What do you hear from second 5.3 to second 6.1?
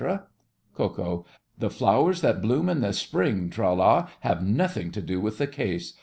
the case.